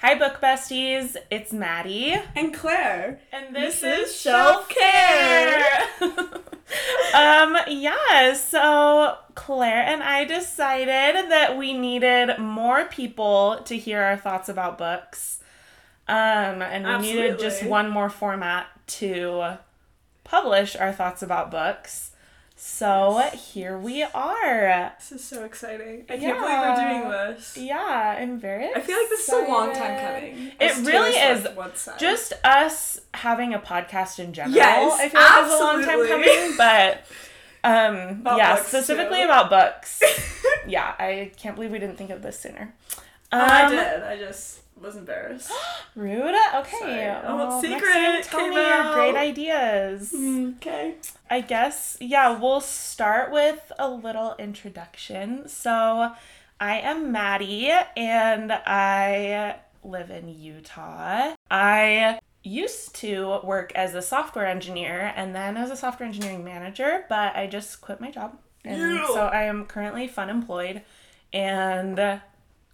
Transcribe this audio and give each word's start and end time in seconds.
Hi, 0.00 0.14
book 0.14 0.40
besties. 0.40 1.16
It's 1.28 1.52
Maddie. 1.52 2.14
And 2.36 2.54
Claire. 2.54 3.18
And 3.32 3.52
this, 3.52 3.80
This 3.80 4.10
is 4.10 4.20
Shelf 4.20 4.68
Shelf 4.68 4.68
Care. 4.68 5.88
um, 7.16 7.56
yeah, 7.66 8.32
so 8.34 9.16
Claire 9.34 9.82
and 9.82 10.00
I 10.00 10.24
decided 10.24 11.32
that 11.32 11.58
we 11.58 11.74
needed 11.74 12.38
more 12.38 12.84
people 12.84 13.60
to 13.64 13.76
hear 13.76 14.00
our 14.00 14.16
thoughts 14.16 14.48
about 14.48 14.78
books. 14.78 15.40
Um, 16.06 16.62
and 16.62 16.86
we 17.02 17.14
needed 17.14 17.40
just 17.40 17.64
one 17.64 17.90
more 17.90 18.08
format 18.08 18.68
to 18.98 19.58
publish 20.22 20.76
our 20.76 20.92
thoughts 20.92 21.22
about 21.22 21.50
books. 21.50 22.12
So 22.60 23.22
here 23.34 23.78
we 23.78 24.02
are. 24.02 24.92
This 24.98 25.12
is 25.12 25.24
so 25.24 25.44
exciting. 25.44 26.04
I 26.10 26.16
can't 26.18 26.40
believe 26.40 26.58
we're 26.58 26.74
doing 26.74 27.08
this. 27.36 27.56
Yeah, 27.56 28.16
I'm 28.18 28.40
very 28.40 28.68
I 28.74 28.80
feel 28.80 28.98
like 28.98 29.08
this 29.10 29.28
is 29.28 29.32
a 29.32 29.42
long 29.48 29.72
time 29.72 30.00
coming. 30.00 30.52
It 30.58 30.76
really 30.84 31.10
is. 31.10 31.42
Swift 31.42 31.56
once 31.56 31.80
said. 31.82 32.00
Just 32.00 32.32
us 32.42 33.00
having 33.14 33.54
a 33.54 33.60
podcast 33.60 34.18
in 34.18 34.32
general, 34.32 34.56
Yes, 34.56 35.00
I 35.00 35.08
feel 35.08 35.20
like 35.20 35.46
is 35.46 35.52
a 35.52 35.64
long 35.64 35.84
time 35.84 36.00
absolutely. 36.00 36.26
coming. 36.34 36.56
But 36.56 37.04
um 37.62 38.20
About 38.22 38.38
yeah, 38.38 38.56
specifically 38.56 39.18
too. 39.18 39.24
about 39.26 39.50
books. 39.50 40.02
yeah, 40.66 40.96
I 40.98 41.30
can't 41.36 41.54
believe 41.54 41.70
we 41.70 41.78
didn't 41.78 41.96
think 41.96 42.10
of 42.10 42.22
this 42.22 42.40
sooner. 42.40 42.74
Um, 43.30 43.40
I 43.40 43.68
did. 43.70 44.02
I 44.02 44.16
just 44.18 44.62
was 44.80 44.96
embarrassed. 44.96 45.50
Rude. 45.94 46.34
Okay. 46.56 46.78
Sorry. 46.78 47.08
Oh, 47.24 47.36
Well, 47.36 47.60
secret 47.60 47.80
next 47.94 48.28
time 48.28 48.40
tell 48.40 48.40
came 48.40 48.50
me 48.50 48.56
your 48.68 48.94
great 48.94 49.14
ideas. 49.16 50.12
Mm, 50.12 50.56
okay. 50.56 50.94
I 51.30 51.40
guess, 51.40 51.96
yeah, 52.00 52.38
we'll 52.38 52.60
start 52.60 53.30
with 53.32 53.70
a 53.78 53.88
little 53.90 54.34
introduction. 54.38 55.48
So, 55.48 56.12
I 56.60 56.78
am 56.80 57.12
Maddie 57.12 57.70
and 57.96 58.52
I 58.52 59.56
live 59.84 60.10
in 60.10 60.28
Utah. 60.28 61.34
I 61.50 62.18
used 62.42 62.94
to 62.96 63.40
work 63.44 63.72
as 63.74 63.94
a 63.94 64.02
software 64.02 64.46
engineer 64.46 65.12
and 65.16 65.34
then 65.34 65.56
as 65.56 65.70
a 65.70 65.76
software 65.76 66.06
engineering 66.06 66.44
manager, 66.44 67.04
but 67.08 67.36
I 67.36 67.46
just 67.46 67.80
quit 67.80 68.00
my 68.00 68.10
job. 68.10 68.38
And 68.64 68.80
Yeah. 68.96 69.06
so 69.08 69.26
I 69.26 69.44
am 69.44 69.66
currently 69.66 70.08
fun 70.08 70.30
employed 70.30 70.82
and 71.32 72.20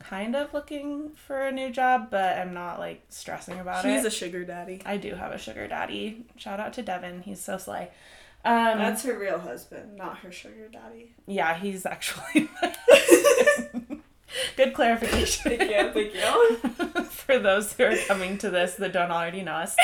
kind 0.08 0.36
of 0.36 0.52
looking 0.52 1.10
for 1.14 1.46
a 1.46 1.52
new 1.52 1.70
job, 1.70 2.08
but 2.10 2.38
I'm 2.38 2.52
not 2.54 2.78
like 2.78 3.02
stressing 3.08 3.58
about 3.58 3.84
He's 3.84 4.04
it. 4.04 4.08
a 4.08 4.10
sugar 4.10 4.44
daddy. 4.44 4.82
I 4.84 4.96
do 4.96 5.14
have 5.14 5.32
a 5.32 5.38
sugar 5.38 5.66
daddy. 5.66 6.26
Shout 6.36 6.60
out 6.60 6.72
to 6.74 6.82
Devin. 6.82 7.22
He's 7.22 7.40
so 7.40 7.56
sly. 7.58 7.90
Um, 8.44 8.78
That's 8.78 9.02
her 9.04 9.18
real 9.18 9.38
husband, 9.38 9.96
not 9.96 10.18
her 10.18 10.30
sugar 10.30 10.68
daddy. 10.70 11.14
yeah, 11.26 11.54
he's 11.56 11.86
actually 11.86 12.48
my. 12.60 12.74
Good 14.56 14.74
clarification. 14.74 15.56
Thank 15.56 15.70
you, 15.70 15.90
thank 15.92 16.14
you. 16.14 17.04
For 17.04 17.38
those 17.38 17.72
who 17.72 17.84
are 17.84 17.96
coming 18.08 18.36
to 18.38 18.50
this 18.50 18.74
that 18.74 18.92
don't 18.92 19.10
already 19.12 19.42
know 19.42 19.52
us. 19.54 19.76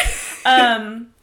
Um, 0.44 1.14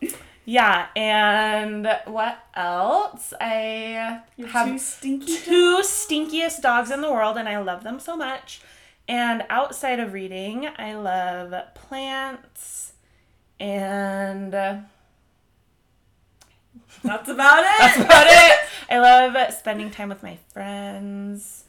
yeah, 0.45 0.87
and 0.95 1.87
what 2.05 2.39
else? 2.55 3.33
I 3.39 4.21
You're 4.37 4.47
have 4.47 4.69
too 4.69 4.79
stinky. 4.79 5.37
two 5.37 5.81
stinkiest 5.83 6.61
dogs 6.61 6.89
in 6.89 7.01
the 7.01 7.11
world, 7.11 7.37
and 7.37 7.49
I 7.49 7.59
love 7.61 7.83
them 7.83 7.99
so 7.99 8.15
much. 8.15 8.61
And 9.07 9.43
outside 9.49 9.99
of 9.99 10.13
reading, 10.13 10.67
I 10.77 10.95
love 10.95 11.53
plants 11.75 12.93
and. 13.59 14.53
uh, 14.53 14.77
That's 17.03 17.29
about 17.29 17.63
it. 17.63 17.71
That's 17.79 17.99
about 17.99 18.27
it. 18.27 18.59
I 18.89 18.99
love 18.99 19.53
spending 19.53 19.91
time 19.91 20.09
with 20.09 20.23
my 20.23 20.37
friends 20.53 21.65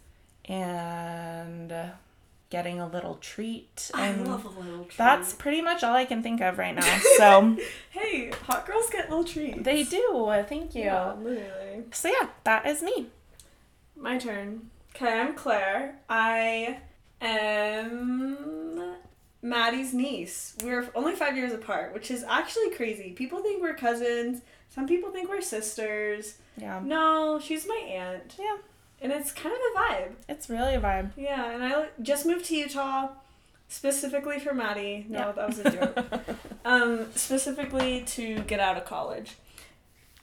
and 0.46 1.72
getting 2.50 2.80
a 2.80 2.86
little 2.88 3.16
treat. 3.16 3.90
I 3.94 4.06
And 4.08 4.26
love 4.26 4.44
a 4.44 4.48
little 4.48 4.84
treat. 4.84 4.96
that's 4.96 5.32
pretty 5.34 5.60
much 5.60 5.84
all 5.84 5.94
I 5.94 6.06
can 6.06 6.22
think 6.22 6.40
of 6.40 6.58
right 6.58 6.74
now. 6.74 6.98
So 7.18 7.56
Hey, 7.90 8.30
hot 8.46 8.66
girls 8.66 8.88
get 8.90 9.10
little 9.10 9.24
treats. 9.24 9.62
they 9.62 9.82
do. 9.84 10.32
Thank 10.48 10.74
you. 10.74 10.84
Yeah, 10.84 11.12
literally. 11.14 11.84
So 11.92 12.08
yeah, 12.08 12.28
that 12.44 12.66
is 12.66 12.82
me. 12.82 13.08
My 13.96 14.16
turn. 14.18 14.70
Okay, 14.96 15.12
I'm 15.20 15.34
Claire. 15.34 15.96
I 16.08 16.78
am 17.20 18.94
Maddie's 19.42 19.94
niece. 19.94 20.54
We're 20.62 20.88
only 20.94 21.14
five 21.14 21.36
years 21.36 21.52
apart, 21.52 21.94
which 21.94 22.10
is 22.10 22.24
actually 22.24 22.70
crazy. 22.70 23.12
People 23.12 23.40
think 23.40 23.62
we're 23.62 23.74
cousins. 23.74 24.42
Some 24.70 24.86
people 24.86 25.10
think 25.10 25.28
we're 25.28 25.40
sisters. 25.40 26.36
Yeah. 26.56 26.80
No, 26.84 27.38
she's 27.42 27.66
my 27.66 27.76
aunt. 27.88 28.34
Yeah. 28.38 28.56
And 29.00 29.12
it's 29.12 29.30
kind 29.32 29.54
of 29.54 29.60
a 29.60 29.78
vibe. 29.78 30.12
It's 30.28 30.50
really 30.50 30.74
a 30.74 30.80
vibe. 30.80 31.12
Yeah, 31.16 31.52
and 31.52 31.62
I 31.64 31.86
just 32.02 32.26
moved 32.26 32.46
to 32.46 32.56
Utah 32.56 33.10
specifically 33.68 34.40
for 34.40 34.52
Maddie. 34.52 35.06
No, 35.08 35.18
Yeah. 35.18 35.32
that 35.32 35.48
was 35.48 35.58
a 35.60 35.70
joke. 35.70 36.20
um, 36.64 37.06
specifically 37.14 38.02
to 38.08 38.40
get 38.40 38.58
out 38.60 38.76
of 38.76 38.84
college. 38.84 39.36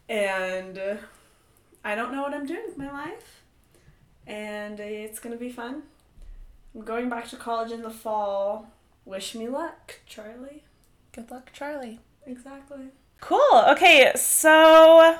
And 0.10 0.80
I 1.84 1.96
don't 1.96 2.12
know 2.12 2.22
what 2.22 2.34
I'm 2.34 2.46
doing 2.46 2.64
with 2.68 2.78
my 2.78 2.92
life. 2.92 3.42
And 4.28 4.80
it's 4.80 5.20
going 5.20 5.34
to 5.34 5.40
be 5.40 5.50
fun. 5.52 5.84
I'm 6.75 6.84
going 6.84 7.08
back 7.08 7.30
to 7.30 7.38
college 7.38 7.72
in 7.72 7.84
the 7.84 7.90
fall. 7.90 8.68
Wish 9.06 9.34
me 9.34 9.47
luck, 9.47 10.02
Charlie. 10.06 10.63
Good 11.13 11.31
luck, 11.31 11.52
Charlie. 11.53 12.02
Exactly. 12.25 12.88
Cool. 13.22 13.63
Okay, 13.69 14.12
so 14.16 15.18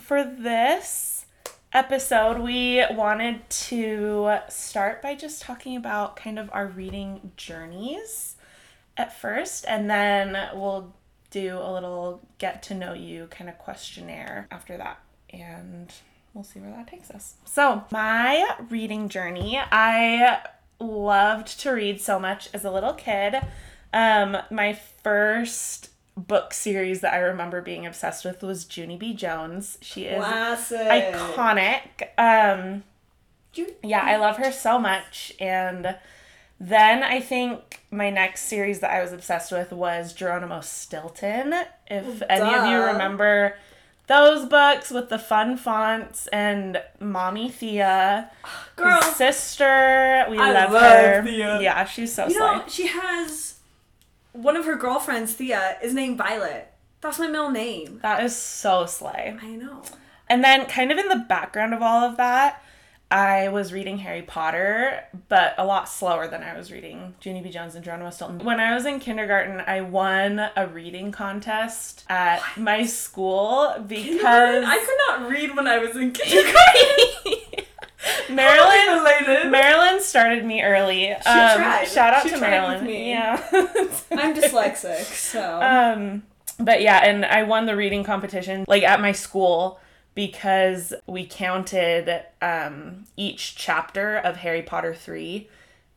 for 0.00 0.24
this 0.24 1.26
episode, 1.74 2.38
we 2.38 2.82
wanted 2.92 3.48
to 3.50 4.38
start 4.48 5.02
by 5.02 5.14
just 5.14 5.42
talking 5.42 5.76
about 5.76 6.16
kind 6.16 6.38
of 6.38 6.48
our 6.54 6.68
reading 6.68 7.32
journeys 7.36 8.36
at 8.96 9.20
first, 9.20 9.66
and 9.68 9.90
then 9.90 10.38
we'll 10.54 10.94
do 11.30 11.58
a 11.58 11.70
little 11.70 12.22
get 12.38 12.62
to 12.62 12.74
know 12.74 12.94
you 12.94 13.26
kind 13.26 13.50
of 13.50 13.58
questionnaire 13.58 14.46
after 14.50 14.78
that. 14.78 15.00
And 15.28 15.92
we'll 16.32 16.44
see 16.44 16.60
where 16.60 16.70
that 16.70 16.86
takes 16.88 17.10
us. 17.10 17.34
So, 17.44 17.84
my 17.90 18.56
reading 18.70 19.10
journey, 19.10 19.60
I 19.60 20.40
loved 20.84 21.60
to 21.60 21.70
read 21.70 22.00
so 22.00 22.18
much 22.18 22.48
as 22.52 22.64
a 22.64 22.70
little 22.70 22.92
kid. 22.92 23.36
Um, 23.92 24.36
my 24.50 24.72
first 25.02 25.90
book 26.16 26.52
series 26.54 27.00
that 27.00 27.12
I 27.12 27.18
remember 27.18 27.60
being 27.60 27.86
obsessed 27.86 28.24
with 28.24 28.42
was 28.42 28.66
Junie 28.76 28.96
B. 28.96 29.14
Jones. 29.14 29.78
She 29.80 30.04
is 30.04 30.24
Classic. 30.24 30.78
iconic. 30.78 32.08
Um, 32.18 32.84
yeah, 33.82 34.02
I 34.02 34.16
love 34.16 34.36
her 34.36 34.52
so 34.52 34.78
much. 34.78 35.32
And 35.40 35.96
then 36.60 37.02
I 37.02 37.20
think 37.20 37.80
my 37.90 38.10
next 38.10 38.42
series 38.42 38.80
that 38.80 38.90
I 38.90 39.02
was 39.02 39.12
obsessed 39.12 39.52
with 39.52 39.72
was 39.72 40.12
Geronimo 40.12 40.60
Stilton. 40.60 41.52
If 41.88 42.22
any 42.28 42.54
of 42.54 42.66
you 42.66 42.78
remember 42.92 43.56
those 44.06 44.46
books 44.46 44.90
with 44.90 45.08
the 45.08 45.18
fun 45.18 45.56
fonts 45.56 46.26
and 46.28 46.82
Mommy 47.00 47.48
Thea, 47.50 48.30
Girl, 48.76 49.00
sister, 49.02 50.26
we 50.30 50.38
I 50.38 50.52
love, 50.52 50.72
love 50.72 50.82
her. 50.82 51.22
Thea. 51.24 51.60
Yeah, 51.60 51.84
she's 51.84 52.14
so 52.14 52.24
You 52.26 52.32
slay. 52.34 52.40
know, 52.40 52.64
she 52.68 52.86
has 52.88 53.54
one 54.32 54.56
of 54.56 54.64
her 54.66 54.76
girlfriends, 54.76 55.32
Thea, 55.34 55.78
is 55.82 55.94
named 55.94 56.18
Violet. 56.18 56.70
That's 57.00 57.18
my 57.18 57.28
middle 57.28 57.50
name. 57.50 58.00
That 58.02 58.22
is 58.24 58.34
so 58.36 58.86
slay. 58.86 59.36
I 59.40 59.50
know. 59.56 59.82
And 60.28 60.42
then, 60.42 60.66
kind 60.66 60.90
of 60.90 60.98
in 60.98 61.08
the 61.08 61.24
background 61.28 61.74
of 61.74 61.82
all 61.82 62.02
of 62.02 62.16
that, 62.16 62.62
I 63.14 63.46
was 63.46 63.72
reading 63.72 63.98
Harry 63.98 64.22
Potter, 64.22 65.04
but 65.28 65.54
a 65.56 65.64
lot 65.64 65.88
slower 65.88 66.26
than 66.26 66.42
I 66.42 66.58
was 66.58 66.72
reading 66.72 67.14
Junie 67.22 67.42
B. 67.42 67.48
Jones 67.48 67.76
and 67.76 67.84
Geronimo 67.84 68.10
Stilton. 68.10 68.40
When 68.40 68.58
I 68.58 68.74
was 68.74 68.86
in 68.86 68.98
kindergarten, 68.98 69.62
I 69.64 69.82
won 69.82 70.40
a 70.56 70.66
reading 70.66 71.12
contest 71.12 72.04
at 72.08 72.42
my 72.56 72.84
school 72.84 73.72
because 73.86 74.64
I 74.66 74.78
could 74.84 75.20
not 75.22 75.30
read 75.30 75.54
when 75.54 75.68
I 75.68 75.78
was 75.78 75.96
in 75.96 76.10
kindergarten. 76.10 77.64
Marilyn. 78.34 79.48
Marilyn 79.48 80.02
started 80.02 80.44
me 80.44 80.62
early. 80.62 81.14
She 81.16 81.22
tried. 81.22 81.86
Shout 81.86 82.14
out 82.14 82.24
She 82.24 82.30
to 82.30 82.38
tried 82.38 82.50
Marilyn. 82.50 82.88
Yeah. 82.88 83.40
I'm 84.10 84.34
dyslexic, 84.34 85.04
so 85.04 85.62
Um, 85.62 86.24
but 86.58 86.82
yeah, 86.82 86.98
and 87.04 87.24
I 87.24 87.44
won 87.44 87.66
the 87.66 87.76
reading 87.76 88.02
competition 88.02 88.64
like 88.66 88.82
at 88.82 89.00
my 89.00 89.12
school 89.12 89.78
because 90.14 90.94
we 91.06 91.26
counted 91.26 92.22
um, 92.42 93.04
each 93.16 93.56
chapter 93.56 94.16
of 94.16 94.36
Harry 94.36 94.62
Potter 94.62 94.94
3 94.94 95.48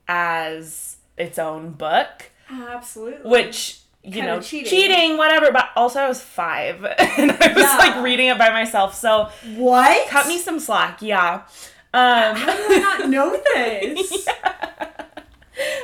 as 0.07 0.97
its 1.17 1.37
own 1.39 1.71
book, 1.71 2.31
absolutely. 2.49 3.29
which 3.29 3.79
you 4.03 4.11
Kinda 4.13 4.35
know 4.35 4.41
cheating. 4.41 4.69
cheating. 4.69 5.17
whatever 5.17 5.51
but 5.51 5.69
also 5.75 5.99
i 5.99 6.07
was 6.07 6.21
five 6.21 6.85
and 7.17 7.31
i 7.31 7.47
was 7.53 7.57
Yeah. 7.57 7.77
like 7.77 8.01
reading 8.03 8.27
it 8.27 8.37
by 8.37 8.51
myself 8.51 8.95
so 8.95 9.29
what? 9.55 10.07
cut 10.07 10.27
me 10.27 10.37
some 10.37 10.59
slack 10.61 11.01
yeah 11.01 11.41
um 11.93 12.35
How 12.35 12.55
do 12.55 12.63
I 12.69 12.77
not 12.77 13.09
know 13.09 13.31
this? 13.53 14.27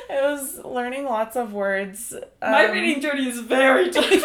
i 0.10 0.22
was 0.22 0.60
learning 0.64 1.04
lots 1.06 1.36
of 1.36 1.52
words 1.52 2.14
My 2.42 2.66
um, 2.68 2.72
reading 2.72 3.02
journey 3.02 3.28
is 3.28 3.40
very 3.40 3.90
different. 3.90 4.24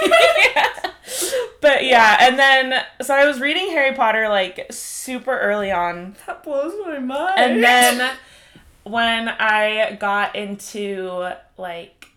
But 1.61 1.85
yeah, 1.85 2.17
and 2.21 2.39
then 2.39 2.85
so 3.03 3.15
I 3.15 3.27
was 3.27 3.41
reading 3.41 3.69
Harry 3.71 3.95
Potter 3.95 4.29
like 4.29 4.67
super 4.71 5.37
early 5.39 5.71
on. 5.71 6.17
that 6.27 6.43
blows 6.43 6.75
my 6.87 6.99
mind. 6.99 7.35
And 7.37 7.63
then 7.65 8.17
when 8.85 9.29
I 9.29 9.97
got 10.01 10.37
into 10.37 11.31
like 11.57 12.09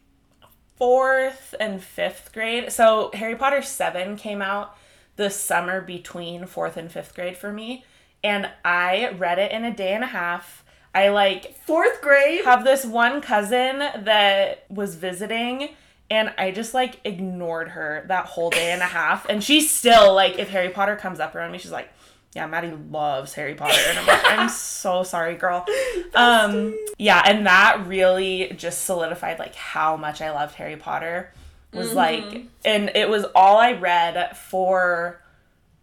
fourth 0.82 1.54
and 1.60 1.84
fifth 1.84 2.32
grade. 2.34 2.72
So 2.72 3.12
Harry 3.14 3.36
Potter 3.36 3.62
7 3.62 4.16
came 4.16 4.42
out 4.42 4.76
the 5.16 5.30
summer 5.30 5.80
between 5.80 6.48
fourth 6.48 6.76
and 6.76 6.92
fifth 6.92 7.14
grade 7.14 7.38
for 7.38 7.54
me. 7.54 7.86
And 8.24 8.50
I 8.66 9.12
read 9.18 9.38
it 9.38 9.52
in 9.52 9.64
a 9.64 9.72
day 9.72 9.94
and 9.94 10.04
a 10.04 10.08
half. 10.08 10.64
I 10.96 11.10
like 11.10 11.56
Fourth 11.66 12.02
grade. 12.02 12.46
have 12.46 12.64
this 12.64 12.84
one 12.84 13.22
cousin 13.22 13.78
that 13.78 14.66
was 14.70 14.96
visiting 14.96 15.70
and 16.12 16.32
I 16.38 16.52
just 16.52 16.74
like 16.76 17.00
ignored 17.06 17.70
her 17.70 18.04
that 18.10 18.26
whole 18.28 18.50
day 18.52 18.72
and 18.72 18.82
a 18.82 18.86
half. 18.86 19.28
And 19.30 19.44
she's 19.44 19.72
still 19.72 20.14
like, 20.14 20.38
if 20.38 20.50
Harry 20.50 20.70
Potter 20.70 20.96
comes 20.96 21.20
up 21.20 21.34
around 21.34 21.52
me, 21.52 21.58
she's 21.58 21.72
like, 21.72 21.90
yeah, 22.36 22.46
Maddie 22.48 22.74
loves 22.92 23.34
Harry 23.34 23.56
Potter. 23.56 23.80
And 23.88 23.98
I'm 23.98 24.06
like, 24.06 24.22
I'm 24.26 24.50
so 24.78 25.04
sorry, 25.04 25.36
girl. 25.36 25.66
Um, 26.14 26.78
yeah, 26.98 27.22
and 27.26 27.46
that 27.48 27.88
really 27.88 28.54
just 28.58 28.84
solidified 28.86 29.40
like 29.40 29.56
how 29.56 29.98
much 29.98 30.22
I 30.22 30.32
loved 30.32 30.56
Harry 30.56 30.76
Potter. 30.78 31.34
Was 31.74 31.94
like, 31.94 32.46
and 32.66 32.92
it 32.96 33.10
was 33.10 33.26
all 33.34 33.58
I 33.58 33.72
read 33.72 34.36
for 34.36 35.22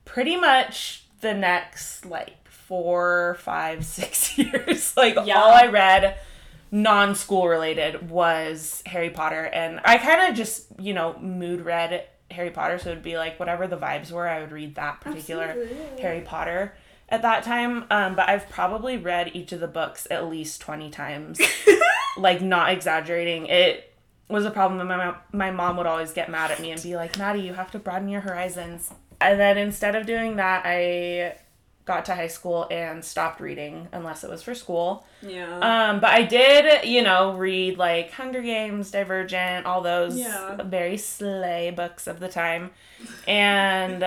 pretty 0.04 0.36
much 0.36 1.04
the 1.22 1.32
next 1.32 2.04
like 2.04 2.46
four, 2.48 3.38
five, 3.40 3.84
six 3.98 4.36
years. 4.36 4.94
like 4.96 5.16
Yeah. 5.24 5.38
all 5.40 5.50
I 5.50 5.66
read 5.68 6.18
non 6.70 7.14
school 7.14 7.48
related 7.48 8.10
was 8.10 8.82
Harry 8.86 9.10
Potter. 9.10 9.44
And 9.44 9.80
I 9.84 9.98
kind 9.98 10.30
of 10.30 10.36
just, 10.36 10.66
you 10.78 10.94
know, 10.94 11.18
mood 11.18 11.62
read 11.62 12.04
Harry 12.30 12.50
Potter. 12.50 12.78
So 12.78 12.90
it 12.90 12.94
would 12.94 13.02
be 13.02 13.16
like 13.16 13.38
whatever 13.38 13.66
the 13.66 13.76
vibes 13.76 14.10
were, 14.10 14.28
I 14.28 14.40
would 14.40 14.52
read 14.52 14.74
that 14.74 15.00
particular 15.00 15.44
Absolutely. 15.44 16.02
Harry 16.02 16.20
Potter 16.20 16.74
at 17.08 17.22
that 17.22 17.42
time. 17.44 17.84
Um, 17.90 18.14
but 18.14 18.28
I've 18.28 18.48
probably 18.48 18.96
read 18.96 19.30
each 19.34 19.52
of 19.52 19.60
the 19.60 19.68
books 19.68 20.06
at 20.10 20.28
least 20.28 20.60
20 20.60 20.90
times. 20.90 21.40
like, 22.16 22.40
not 22.40 22.70
exaggerating. 22.70 23.46
It 23.46 23.92
was 24.28 24.44
a 24.44 24.50
problem. 24.50 24.86
My, 24.86 24.96
mom- 24.96 25.16
my 25.32 25.50
mom 25.50 25.76
would 25.78 25.86
always 25.86 26.12
get 26.12 26.30
mad 26.30 26.50
at 26.50 26.60
me 26.60 26.70
and 26.70 26.82
be 26.82 26.96
like, 26.96 27.16
Maddie, 27.16 27.40
you 27.40 27.54
have 27.54 27.70
to 27.72 27.78
broaden 27.78 28.08
your 28.08 28.20
horizons. 28.20 28.92
And 29.20 29.40
then 29.40 29.58
instead 29.58 29.94
of 29.96 30.06
doing 30.06 30.36
that, 30.36 30.62
I 30.64 31.38
got 31.88 32.04
to 32.04 32.14
high 32.14 32.28
school 32.28 32.68
and 32.70 33.04
stopped 33.04 33.40
reading 33.40 33.88
unless 33.92 34.22
it 34.22 34.30
was 34.30 34.42
for 34.42 34.54
school. 34.54 35.04
Yeah. 35.22 35.58
Um, 35.58 35.98
but 35.98 36.10
I 36.10 36.22
did, 36.22 36.84
you 36.86 37.02
know, 37.02 37.34
read 37.36 37.76
like 37.78 38.12
Hunger 38.12 38.42
Games, 38.42 38.92
Divergent, 38.92 39.66
all 39.66 39.80
those 39.80 40.16
Yeah. 40.16 40.62
very 40.62 40.96
slay 40.98 41.72
books 41.72 42.06
of 42.06 42.20
the 42.20 42.28
time. 42.28 42.70
And 43.26 44.04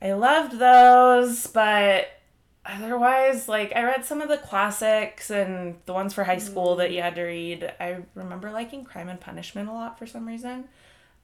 I 0.00 0.12
loved 0.12 0.58
those, 0.60 1.46
but 1.48 2.08
otherwise, 2.64 3.48
like, 3.48 3.72
I 3.74 3.82
read 3.82 4.04
some 4.04 4.20
of 4.20 4.28
the 4.28 4.36
classics 4.36 5.30
and 5.30 5.76
the 5.86 5.92
ones 5.94 6.12
for 6.14 6.24
high 6.24 6.38
school 6.38 6.76
that 6.76 6.92
you 6.92 7.00
had 7.02 7.14
to 7.16 7.22
read. 7.22 7.72
I 7.80 7.98
remember 8.14 8.52
liking 8.52 8.84
Crime 8.84 9.08
and 9.08 9.18
Punishment 9.20 9.68
a 9.68 9.72
lot 9.72 9.98
for 9.98 10.06
some 10.06 10.26
reason. 10.26 10.68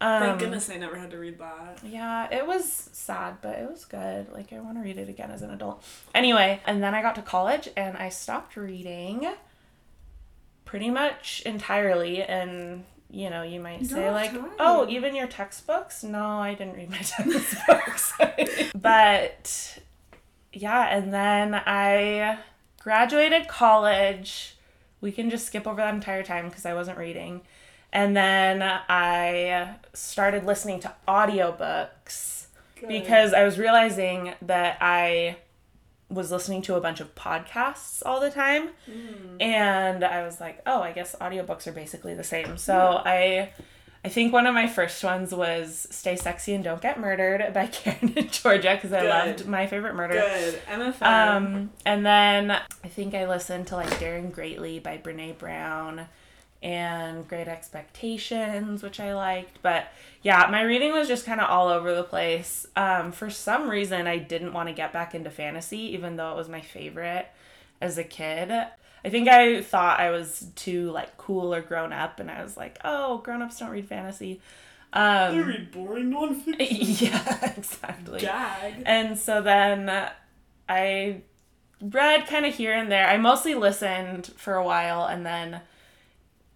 Um, 0.00 0.20
Thank 0.22 0.40
goodness 0.40 0.68
I 0.68 0.76
never 0.76 0.96
had 0.96 1.10
to 1.12 1.18
read 1.18 1.38
that. 1.38 1.78
yeah, 1.84 2.28
it 2.30 2.46
was 2.46 2.70
sad, 2.92 3.36
but 3.40 3.58
it 3.58 3.70
was 3.70 3.84
good. 3.84 4.30
Like, 4.32 4.52
I 4.52 4.60
want 4.60 4.76
to 4.76 4.82
read 4.82 4.98
it 4.98 5.08
again 5.08 5.30
as 5.30 5.40
an 5.42 5.50
adult. 5.50 5.82
Anyway, 6.14 6.60
and 6.66 6.82
then 6.82 6.94
I 6.94 7.00
got 7.00 7.14
to 7.14 7.22
college 7.22 7.68
and 7.76 7.96
I 7.96 8.08
stopped 8.10 8.56
reading 8.56 9.32
pretty 10.64 10.90
much 10.90 11.42
entirely. 11.46 12.22
And, 12.22 12.84
you 13.10 13.30
know, 13.30 13.42
you 13.42 13.60
might 13.60 13.86
say, 13.86 14.10
like, 14.10 14.32
time. 14.32 14.50
oh, 14.58 14.86
even 14.88 15.14
your 15.14 15.28
textbooks? 15.28 16.02
No, 16.02 16.24
I 16.38 16.54
didn't 16.54 16.74
read 16.74 16.90
my 16.90 16.98
textbooks. 17.02 18.12
but, 18.74 19.78
yeah, 20.52 20.94
and 20.96 21.14
then 21.14 21.54
I 21.54 22.38
graduated 22.80 23.48
college. 23.48 24.56
We 25.00 25.12
can 25.12 25.30
just 25.30 25.46
skip 25.46 25.66
over 25.66 25.76
that 25.76 25.94
entire 25.94 26.22
time 26.24 26.48
because 26.48 26.66
I 26.66 26.74
wasn't 26.74 26.98
reading. 26.98 27.42
And 27.94 28.16
then 28.16 28.60
I 28.62 29.76
started 29.92 30.44
listening 30.44 30.80
to 30.80 30.92
audiobooks 31.06 32.46
Good. 32.74 32.88
because 32.88 33.32
I 33.32 33.44
was 33.44 33.56
realizing 33.56 34.34
that 34.42 34.78
I 34.80 35.36
was 36.10 36.32
listening 36.32 36.60
to 36.62 36.74
a 36.74 36.80
bunch 36.80 37.00
of 37.00 37.14
podcasts 37.14 38.02
all 38.04 38.20
the 38.20 38.30
time. 38.30 38.70
Mm. 38.90 39.40
And 39.40 40.04
I 40.04 40.24
was 40.24 40.40
like, 40.40 40.60
oh, 40.66 40.82
I 40.82 40.90
guess 40.90 41.14
audiobooks 41.20 41.68
are 41.68 41.72
basically 41.72 42.14
the 42.14 42.24
same. 42.24 42.56
So 42.58 43.00
I 43.04 43.52
I 44.04 44.08
think 44.08 44.32
one 44.32 44.46
of 44.46 44.54
my 44.54 44.66
first 44.66 45.02
ones 45.02 45.32
was 45.32 45.86
Stay 45.90 46.16
Sexy 46.16 46.52
and 46.52 46.62
Don't 46.62 46.82
Get 46.82 47.00
Murdered 47.00 47.54
by 47.54 47.66
Karen 47.72 48.12
and 48.16 48.30
Georgia 48.30 48.74
because 48.74 48.92
I 48.92 49.02
loved 49.02 49.46
my 49.46 49.68
favorite 49.68 49.94
murder. 49.94 50.14
Good. 50.14 50.60
MFM. 50.68 51.02
Um, 51.06 51.70
and 51.86 52.04
then 52.04 52.50
I 52.50 52.88
think 52.88 53.14
I 53.14 53.26
listened 53.26 53.68
to 53.68 53.76
like 53.76 53.98
Daring 54.00 54.30
Greatly 54.30 54.80
by 54.80 54.98
Brene 54.98 55.38
Brown 55.38 56.08
and 56.64 57.28
Great 57.28 57.46
Expectations, 57.46 58.82
which 58.82 58.98
I 58.98 59.12
liked. 59.14 59.58
But 59.60 59.88
yeah, 60.22 60.48
my 60.50 60.62
reading 60.62 60.92
was 60.92 61.06
just 61.06 61.26
kind 61.26 61.40
of 61.40 61.50
all 61.50 61.68
over 61.68 61.94
the 61.94 62.02
place. 62.02 62.66
Um, 62.74 63.12
for 63.12 63.28
some 63.28 63.68
reason, 63.68 64.06
I 64.06 64.16
didn't 64.16 64.54
want 64.54 64.70
to 64.70 64.74
get 64.74 64.90
back 64.90 65.14
into 65.14 65.30
fantasy, 65.30 65.92
even 65.92 66.16
though 66.16 66.32
it 66.32 66.36
was 66.36 66.48
my 66.48 66.62
favorite 66.62 67.26
as 67.82 67.98
a 67.98 68.04
kid. 68.04 68.50
I 68.50 69.10
think 69.10 69.28
I 69.28 69.60
thought 69.60 70.00
I 70.00 70.10
was 70.10 70.46
too 70.56 70.90
like 70.90 71.18
cool 71.18 71.54
or 71.54 71.60
grown 71.60 71.92
up, 71.92 72.18
and 72.18 72.30
I 72.30 72.42
was 72.42 72.56
like, 72.56 72.78
"Oh, 72.82 73.18
grown 73.18 73.42
ups 73.42 73.58
don't 73.58 73.68
read 73.68 73.86
fantasy." 73.86 74.40
Um, 74.94 75.44
read 75.44 75.70
boring 75.70 76.10
nonfiction. 76.12 77.00
yeah, 77.02 77.52
exactly. 77.56 78.20
Gag. 78.20 78.82
And 78.86 79.18
so 79.18 79.42
then 79.42 80.08
I 80.66 81.22
read 81.82 82.26
kind 82.26 82.46
of 82.46 82.54
here 82.54 82.72
and 82.72 82.90
there. 82.90 83.06
I 83.06 83.18
mostly 83.18 83.54
listened 83.54 84.32
for 84.36 84.54
a 84.54 84.64
while 84.64 85.04
and 85.04 85.26
then 85.26 85.60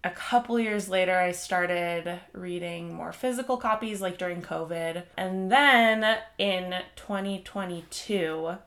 a 0.03 0.09
couple 0.09 0.59
years 0.59 0.87
later 0.89 1.17
I 1.17 1.31
started 1.31 2.19
reading 2.33 2.93
more 2.93 3.11
physical 3.11 3.57
copies 3.57 4.01
like 4.01 4.17
during 4.17 4.41
COVID. 4.41 5.03
And 5.17 5.51
then 5.51 6.17
in 6.37 6.75
2022, 6.95 8.57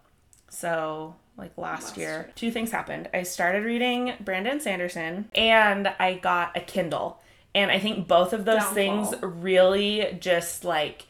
so 0.48 1.14
like 1.36 1.56
last, 1.56 1.82
Last 1.84 1.96
year, 1.96 2.08
year. 2.10 2.32
two 2.34 2.50
things 2.50 2.70
happened. 2.70 3.08
I 3.14 3.22
started 3.22 3.64
reading 3.64 4.12
Brandon 4.20 4.60
Sanderson 4.60 5.30
and 5.34 5.88
I 5.98 6.14
got 6.14 6.56
a 6.56 6.60
Kindle. 6.60 7.20
And 7.54 7.70
I 7.70 7.78
think 7.78 8.06
both 8.08 8.32
of 8.32 8.44
those 8.44 8.56
Downfall. 8.62 8.74
things 8.74 9.14
really 9.22 10.16
just 10.20 10.64
like 10.64 11.06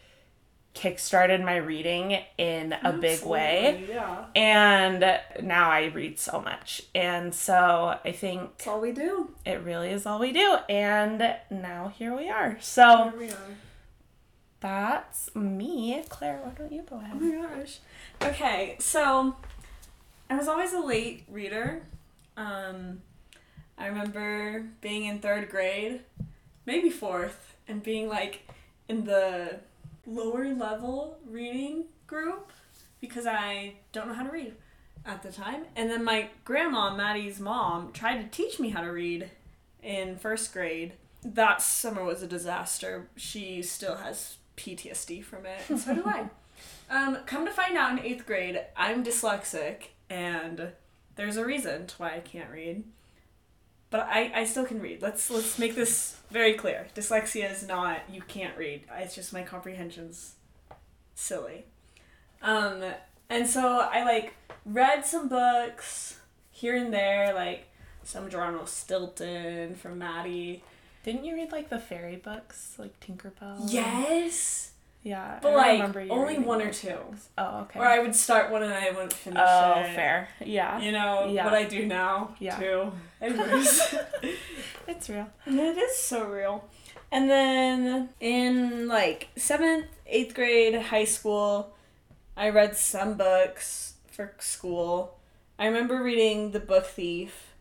kickstarted 0.74 1.44
my 1.44 1.56
reading 1.56 2.18
in 2.38 2.72
a 2.82 2.92
big 2.92 3.24
way. 3.24 3.84
Yeah. 3.88 4.24
And 4.34 5.20
now 5.42 5.70
I 5.70 5.84
read 5.86 6.18
so 6.18 6.40
much. 6.40 6.82
And 6.94 7.34
so 7.34 7.98
I 8.04 8.12
think 8.12 8.56
That's 8.58 8.66
all 8.68 8.80
we 8.80 8.92
do. 8.92 9.30
it 9.44 9.60
really 9.62 9.90
is 9.90 10.06
all 10.06 10.18
we 10.18 10.32
do. 10.32 10.56
And 10.68 11.34
now 11.50 11.92
here 11.96 12.16
we 12.16 12.28
are. 12.30 12.56
So 12.60 13.10
Here 13.10 13.18
we 13.20 13.28
are. 13.30 13.56
that's 14.60 15.34
me. 15.34 16.02
Claire, 16.08 16.40
why 16.42 16.52
don't 16.56 16.72
you 16.72 16.82
go 16.82 16.96
Oh 16.96 17.00
ahead? 17.00 17.20
my 17.20 17.46
gosh. 17.58 17.78
Okay, 18.22 18.76
so 18.78 19.36
I 20.30 20.36
was 20.36 20.48
always 20.48 20.72
a 20.72 20.80
late 20.80 21.24
reader. 21.28 21.82
Um, 22.36 23.02
I 23.76 23.86
remember 23.86 24.64
being 24.80 25.04
in 25.04 25.18
third 25.18 25.50
grade, 25.50 26.00
maybe 26.64 26.88
fourth, 26.88 27.56
and 27.68 27.82
being 27.82 28.08
like 28.08 28.48
in 28.88 29.04
the 29.04 29.58
lower 30.06 30.52
level 30.54 31.18
reading 31.28 31.84
group 32.06 32.50
because 33.00 33.26
I 33.26 33.74
don't 33.92 34.08
know 34.08 34.14
how 34.14 34.24
to 34.24 34.30
read 34.30 34.54
at 35.04 35.22
the 35.22 35.32
time. 35.32 35.64
And 35.76 35.90
then 35.90 36.04
my 36.04 36.30
grandma, 36.44 36.94
Maddie's 36.94 37.40
mom, 37.40 37.92
tried 37.92 38.22
to 38.22 38.28
teach 38.28 38.60
me 38.60 38.70
how 38.70 38.82
to 38.82 38.90
read 38.90 39.30
in 39.82 40.16
first 40.16 40.52
grade. 40.52 40.92
That 41.24 41.62
summer 41.62 42.04
was 42.04 42.22
a 42.22 42.26
disaster. 42.26 43.08
She 43.16 43.62
still 43.62 43.96
has 43.96 44.36
PTSD 44.56 45.24
from 45.24 45.46
it, 45.46 45.60
and 45.68 45.78
so 45.78 45.94
do 45.94 46.02
I. 46.04 46.30
Um, 46.90 47.16
come 47.24 47.46
to 47.46 47.50
find 47.50 47.76
out 47.78 47.92
in 47.92 48.04
eighth 48.04 48.26
grade, 48.26 48.60
I'm 48.76 49.02
dyslexic, 49.02 49.84
and 50.10 50.72
there's 51.16 51.38
a 51.38 51.44
reason 51.44 51.86
to 51.86 51.94
why 51.96 52.16
I 52.16 52.20
can't 52.20 52.50
read. 52.50 52.84
But 53.92 54.08
I, 54.10 54.32
I 54.34 54.44
still 54.46 54.64
can 54.64 54.80
read. 54.80 55.02
Let's 55.02 55.30
let's 55.30 55.58
make 55.58 55.74
this 55.74 56.16
very 56.30 56.54
clear. 56.54 56.88
Dyslexia 56.96 57.52
is 57.52 57.68
not 57.68 58.00
you 58.10 58.22
can't 58.22 58.56
read. 58.56 58.84
It's 58.96 59.14
just 59.14 59.34
my 59.34 59.42
comprehension's 59.42 60.36
silly. 61.14 61.66
Um, 62.40 62.82
and 63.28 63.46
so 63.46 63.80
I 63.80 64.02
like 64.04 64.34
read 64.64 65.04
some 65.04 65.28
books 65.28 66.18
here 66.50 66.74
and 66.74 66.92
there, 66.92 67.34
like 67.34 67.68
some 68.02 68.30
Geronimo 68.30 68.64
Stilton 68.64 69.74
from 69.74 69.98
Maddie. 69.98 70.64
Didn't 71.04 71.26
you 71.26 71.34
read 71.34 71.52
like 71.52 71.68
the 71.68 71.78
fairy 71.78 72.16
books, 72.16 72.76
like 72.78 72.98
Tinkerbell? 72.98 73.70
Yes. 73.70 74.71
Yeah. 75.04 75.38
But 75.42 75.54
I 75.56 75.78
like 75.84 76.10
only 76.10 76.38
one 76.38 76.62
or 76.62 76.72
two. 76.72 76.90
books. 76.90 77.28
Oh, 77.36 77.62
okay. 77.62 77.80
Or 77.80 77.86
I 77.86 77.98
would 77.98 78.14
start 78.14 78.50
one 78.52 78.62
and 78.62 78.72
I 78.72 78.90
wouldn't 78.90 79.12
finish 79.12 79.38
oh, 79.44 79.80
it. 79.80 79.94
fair. 79.94 80.28
Yeah. 80.44 80.80
You 80.80 80.92
know 80.92 81.26
Yeah. 81.26 81.44
what 81.44 81.54
I 81.54 81.64
do 81.64 81.86
now 81.86 82.34
Yeah. 82.38 82.56
too. 82.58 82.92
Anyways, 83.20 83.94
It's 84.88 85.08
real. 85.10 85.28
and 85.46 85.58
it 85.58 85.76
is 85.76 85.96
so 85.96 86.24
real. 86.26 86.64
And 87.10 87.28
then 87.28 88.08
in 88.20 88.86
like 88.88 89.28
seventh, 89.36 89.86
eighth 90.06 90.34
grade, 90.34 90.74
high 90.80 91.04
school, 91.04 91.74
I 92.36 92.48
read 92.50 92.76
some 92.76 93.14
books 93.14 93.94
for 94.10 94.32
school. 94.38 95.18
I 95.58 95.66
remember 95.66 96.02
reading 96.02 96.52
The 96.52 96.60
Book 96.60 96.86
Thief 96.86 97.52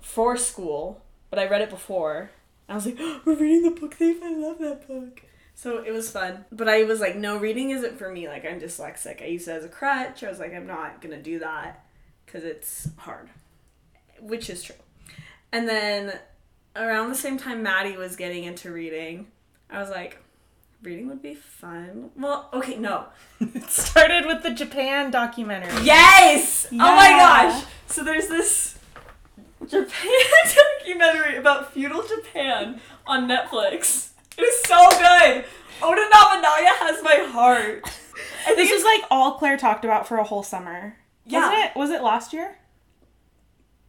for 0.00 0.36
school, 0.36 1.02
but 1.30 1.38
I 1.38 1.46
read 1.46 1.62
it 1.62 1.70
before 1.70 2.30
I 2.68 2.74
was 2.74 2.86
like, 2.86 2.98
we're 3.24 3.34
reading 3.36 3.62
the 3.62 3.78
book 3.80 3.94
thief. 3.94 4.16
I 4.22 4.34
love 4.34 4.58
that 4.58 4.88
book. 4.88 5.22
So 5.54 5.78
it 5.78 5.92
was 5.92 6.10
fun. 6.10 6.44
But 6.50 6.68
I 6.68 6.84
was 6.84 7.00
like, 7.00 7.16
no, 7.16 7.38
reading 7.38 7.70
isn't 7.70 7.96
for 7.98 8.10
me. 8.10 8.28
Like, 8.28 8.44
I'm 8.44 8.60
dyslexic. 8.60 9.22
I 9.22 9.26
used 9.26 9.48
it 9.48 9.52
as 9.52 9.64
a 9.64 9.68
crutch. 9.68 10.24
I 10.24 10.28
was 10.28 10.38
like, 10.38 10.52
I'm 10.52 10.66
not 10.66 11.00
going 11.00 11.16
to 11.16 11.22
do 11.22 11.38
that 11.38 11.84
because 12.26 12.44
it's 12.44 12.88
hard, 12.96 13.30
which 14.20 14.50
is 14.50 14.62
true. 14.62 14.74
And 15.52 15.68
then 15.68 16.18
around 16.74 17.08
the 17.08 17.14
same 17.14 17.38
time 17.38 17.62
Maddie 17.62 17.96
was 17.96 18.16
getting 18.16 18.44
into 18.44 18.72
reading, 18.72 19.28
I 19.70 19.78
was 19.78 19.90
like, 19.90 20.18
reading 20.82 21.08
would 21.08 21.22
be 21.22 21.34
fun. 21.34 22.10
Well, 22.16 22.48
okay, 22.52 22.76
no. 22.76 23.06
it 23.40 23.70
started 23.70 24.26
with 24.26 24.42
the 24.42 24.50
Japan 24.50 25.10
documentary. 25.10 25.84
Yes! 25.84 26.66
Oh 26.72 26.76
my 26.76 27.10
gosh! 27.10 27.64
So 27.86 28.02
there's 28.02 28.28
this 28.28 28.78
Japan 29.66 30.10
documentary 30.80 31.36
about 31.36 31.72
feudal 31.72 32.02
Japan 32.02 32.80
on 33.06 33.28
Netflix. 33.28 34.10
It 34.36 34.42
is 34.42 34.62
so 34.64 34.88
good! 34.90 35.44
Oda 35.82 36.00
Nobunaga 36.02 36.72
has 36.80 37.02
my 37.02 37.26
heart. 37.30 37.84
This 38.46 38.70
was 38.70 38.84
like 38.84 39.02
all 39.10 39.32
Claire 39.38 39.56
talked 39.56 39.84
about 39.84 40.06
for 40.08 40.16
a 40.18 40.24
whole 40.24 40.42
summer. 40.42 40.96
Yeah. 41.26 41.48
Wasn't 41.48 41.64
it? 41.64 41.76
Was 41.78 41.90
it 41.90 42.02
last 42.02 42.32
year? 42.32 42.58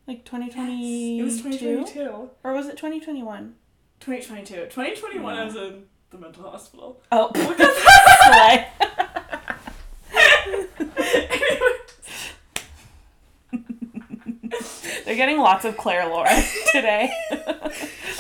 Like 0.08 0.24
2022? 0.26 1.22
It 1.22 1.24
was 1.24 1.38
2022. 1.42 2.30
Or 2.44 2.54
was 2.54 2.68
it 2.68 2.78
2021? 2.78 3.56
2022. 4.00 4.56
2021 4.66 5.36
I 5.36 5.44
was 5.46 5.56
in 5.56 5.86
the 6.12 6.18
mental 6.18 6.50
hospital. 6.50 7.02
Oh. 7.12 7.32
Look 7.36 7.60
at 7.60 8.72
They're 15.06 15.16
getting 15.16 15.40
lots 15.40 15.66
of 15.66 15.78
Claire 15.78 16.08
lore 16.08 16.28
today. 16.72 17.12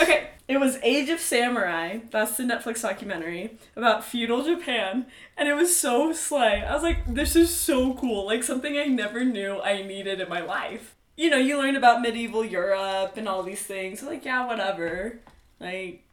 Okay, 0.01 0.29
it 0.47 0.59
was 0.59 0.77
Age 0.83 1.09
of 1.09 1.19
Samurai. 1.19 1.99
That's 2.11 2.37
the 2.37 2.43
Netflix 2.43 2.81
documentary 2.81 3.57
about 3.75 4.03
feudal 4.03 4.43
Japan, 4.43 5.07
and 5.35 5.49
it 5.49 5.55
was 5.55 5.75
so 5.75 6.13
slay. 6.13 6.63
I 6.63 6.73
was 6.73 6.83
like, 6.83 7.11
this 7.11 7.35
is 7.35 7.53
so 7.53 7.95
cool. 7.95 8.27
Like 8.27 8.43
something 8.43 8.77
I 8.77 8.85
never 8.85 9.25
knew 9.25 9.59
I 9.61 9.81
needed 9.81 10.21
in 10.21 10.29
my 10.29 10.41
life. 10.41 10.95
You 11.17 11.29
know, 11.29 11.37
you 11.37 11.57
learn 11.57 11.75
about 11.75 12.01
medieval 12.01 12.45
Europe 12.45 13.17
and 13.17 13.27
all 13.27 13.41
these 13.41 13.63
things. 13.63 14.01
So 14.01 14.07
like, 14.07 14.25
yeah, 14.25 14.45
whatever. 14.45 15.19
Like, 15.59 16.03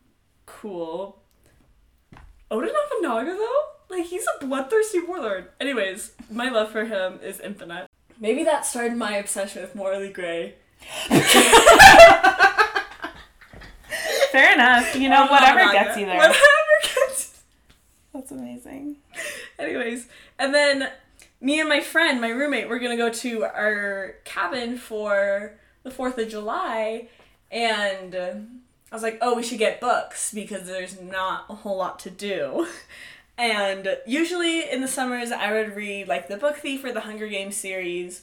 cool. 0.47 1.19
Oda 2.51 2.71
Nobunaga 2.73 3.33
though, 3.33 3.97
like 3.97 4.07
he's 4.07 4.27
a 4.27 4.47
bloodthirsty 4.47 5.01
warlord. 5.01 5.49
Anyways, 5.61 6.13
my 6.31 6.49
love 6.49 6.71
for 6.71 6.85
him 6.85 7.19
is 7.23 7.41
infinite. 7.41 7.87
Maybe 8.19 8.45
that 8.45 8.65
started 8.65 8.97
my 8.97 9.17
obsession 9.17 9.63
with 9.63 9.75
morally 9.75 10.13
gray. 10.13 10.55
Fair 14.33 14.55
enough. 14.55 14.97
You 14.97 15.09
know, 15.11 15.27
oh, 15.29 15.33
whatever 15.33 15.73
gets 15.73 15.97
you 15.99 16.07
there. 16.07 16.17
Whatever 16.17 16.39
gets 16.83 17.43
That's 18.15 18.31
amazing. 18.31 18.97
Anyways, 19.59 20.09
and 20.39 20.55
then 20.55 20.91
me 21.41 21.61
and 21.61 21.69
my 21.69 21.81
friend, 21.81 22.21
my 22.21 22.31
roommate, 22.31 22.69
we're 22.69 22.79
gonna 22.79 22.97
go 22.97 23.11
to 23.11 23.45
our 23.45 24.17
cabin 24.25 24.79
for 24.79 25.55
the 25.83 25.91
Fourth 25.91 26.19
of 26.19 26.29
July, 26.29 27.09
and 27.51 28.15
I 28.15 28.95
was 28.95 29.03
like, 29.03 29.19
"Oh, 29.21 29.35
we 29.37 29.43
should 29.43 29.59
get 29.59 29.81
books 29.81 30.33
because 30.33 30.67
there's 30.67 31.01
not 31.01 31.47
a 31.49 31.55
whole 31.55 31.77
lot 31.77 31.99
to 32.01 32.11
do." 32.11 32.67
And 33.39 33.97
usually 34.07 34.71
in 34.71 34.83
the 34.83 34.89
summers, 34.89 35.33
I 35.33 35.53
would 35.53 35.75
read 35.75 36.07
like 36.07 36.29
The 36.29 36.37
Book 36.37 36.59
Thief 36.59 36.85
or 36.85 36.93
the 36.93 37.01
Hunger 37.01 37.27
Games 37.27 37.57
series, 37.57 38.23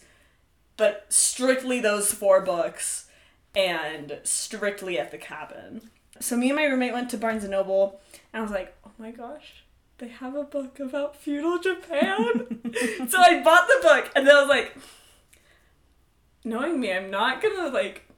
but 0.77 1.07
strictly 1.09 1.79
those 1.79 2.13
four 2.13 2.41
books, 2.41 3.07
and 3.55 4.19
strictly 4.23 4.99
at 4.99 5.09
the 5.11 5.17
cabin. 5.17 5.89
So 6.19 6.35
me 6.35 6.49
and 6.49 6.55
my 6.55 6.65
roommate 6.65 6.93
went 6.93 7.09
to 7.11 7.17
Barnes 7.17 7.43
and 7.43 7.51
Noble, 7.51 8.01
and 8.33 8.39
I 8.39 8.43
was 8.43 8.51
like, 8.51 8.75
"Oh 8.85 8.91
my 8.97 9.11
gosh, 9.11 9.63
they 9.99 10.07
have 10.07 10.33
a 10.33 10.43
book 10.43 10.79
about 10.79 11.15
feudal 11.15 11.59
Japan. 11.59 12.61
so 13.07 13.19
I 13.19 13.41
bought 13.43 13.67
the 13.67 13.79
book 13.81 14.11
and 14.15 14.25
then 14.25 14.35
I 14.35 14.39
was 14.39 14.49
like, 14.49 14.75
knowing 16.43 16.79
me, 16.79 16.91
I'm 16.91 17.11
not 17.11 17.41
gonna 17.41 17.67
like 17.67 18.09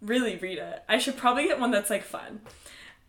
really 0.00 0.36
read 0.36 0.58
it. 0.58 0.82
I 0.88 0.98
should 0.98 1.16
probably 1.16 1.44
get 1.44 1.60
one 1.60 1.70
that's 1.70 1.90
like 1.90 2.04
fun. 2.04 2.40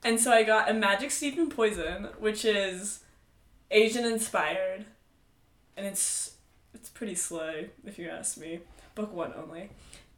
And 0.03 0.19
so 0.19 0.31
I 0.31 0.43
got 0.43 0.69
a 0.69 0.73
Magic 0.73 1.11
Steeped 1.11 1.37
in 1.37 1.49
Poison, 1.49 2.09
which 2.19 2.43
is 2.43 3.01
Asian 3.71 4.05
inspired. 4.05 4.85
And 5.77 5.85
it's 5.85 6.35
it's 6.73 6.89
pretty 6.89 7.15
slow, 7.15 7.65
if 7.85 7.97
you 7.97 8.09
ask 8.09 8.37
me. 8.37 8.59
Book 8.95 9.13
one 9.13 9.33
only. 9.35 9.69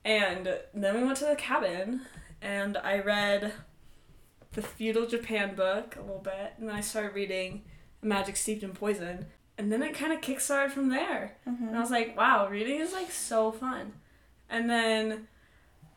And 0.06 0.58
then 0.74 0.96
we 0.96 1.04
went 1.04 1.18
to 1.18 1.26
the 1.26 1.36
cabin 1.36 2.02
and 2.42 2.78
I 2.78 3.00
read 3.00 3.52
the 4.54 4.62
feudal 4.62 5.08
Japan 5.08 5.56
book 5.56 5.96
a 5.96 6.02
little 6.02 6.22
bit, 6.22 6.54
and 6.58 6.68
then 6.68 6.76
I 6.76 6.82
started 6.82 7.14
reading 7.14 7.64
Magic 8.02 8.36
Steeped 8.36 8.64
in 8.64 8.72
Poison, 8.74 9.28
and 9.58 9.72
then 9.72 9.82
it 9.82 9.94
kind 9.94 10.14
of 10.14 10.22
kickstarted 10.22 10.72
from 10.72 10.90
there. 10.90 11.38
And 11.46 11.58
I 11.58 11.64
mm-hmm. 11.64 11.80
was 11.80 11.92
like, 11.92 12.18
wow, 12.18 12.48
reading 12.48 12.80
is 12.80 12.94
like 12.94 13.12
so 13.12 13.52
fun. 13.52 13.94
And 14.50 14.70
then 14.70 15.28